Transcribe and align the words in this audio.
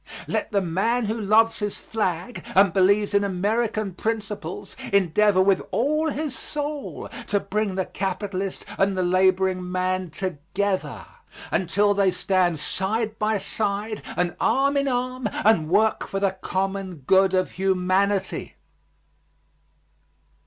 Let 0.27 0.51
the 0.51 0.61
man 0.63 1.05
who 1.05 1.21
loves 1.21 1.59
his 1.59 1.77
flag 1.77 2.43
and 2.55 2.73
believes 2.73 3.13
in 3.13 3.23
American 3.23 3.93
principles 3.93 4.75
endeavor 4.91 5.43
with 5.43 5.61
all 5.69 6.09
his 6.09 6.35
soul 6.35 7.07
to 7.27 7.39
bring 7.39 7.75
the 7.75 7.85
capitalist 7.85 8.65
and 8.79 8.97
the 8.97 9.03
laboring 9.03 9.71
man 9.71 10.09
together 10.09 11.05
until 11.51 11.93
they 11.93 12.09
stand 12.09 12.57
side 12.57 13.19
by 13.19 13.37
side, 13.37 14.01
and 14.17 14.35
arm 14.39 14.75
in 14.75 14.87
arm, 14.87 15.29
and 15.45 15.69
work 15.69 16.07
for 16.07 16.19
the 16.19 16.31
common 16.31 16.95
good 17.05 17.35
of 17.35 17.51
humanity. 17.51 18.55